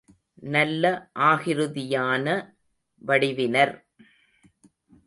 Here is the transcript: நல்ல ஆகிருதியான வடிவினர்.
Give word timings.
நல்ல 0.55 1.09
ஆகிருதியான 1.19 2.55
வடிவினர். 2.99 3.85